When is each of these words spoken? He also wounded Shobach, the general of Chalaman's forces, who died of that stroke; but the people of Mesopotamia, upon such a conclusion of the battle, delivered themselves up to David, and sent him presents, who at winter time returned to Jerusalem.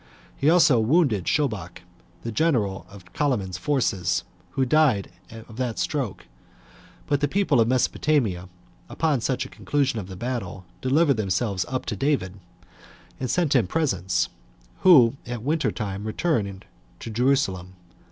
He 0.35 0.49
also 0.49 0.79
wounded 0.79 1.25
Shobach, 1.25 1.83
the 2.23 2.31
general 2.31 2.87
of 2.89 3.05
Chalaman's 3.13 3.59
forces, 3.59 4.23
who 4.53 4.65
died 4.65 5.11
of 5.29 5.57
that 5.57 5.77
stroke; 5.77 6.25
but 7.05 7.19
the 7.19 7.27
people 7.27 7.61
of 7.61 7.67
Mesopotamia, 7.67 8.49
upon 8.89 9.21
such 9.21 9.45
a 9.45 9.49
conclusion 9.49 9.99
of 9.99 10.07
the 10.07 10.15
battle, 10.15 10.65
delivered 10.81 11.17
themselves 11.17 11.65
up 11.67 11.85
to 11.85 11.95
David, 11.95 12.39
and 13.19 13.29
sent 13.29 13.55
him 13.55 13.67
presents, 13.67 14.29
who 14.79 15.17
at 15.27 15.43
winter 15.43 15.71
time 15.71 16.05
returned 16.05 16.65
to 16.99 17.09
Jerusalem. 17.11 17.73